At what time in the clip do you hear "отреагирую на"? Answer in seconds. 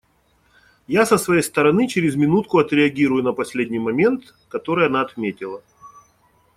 2.57-3.33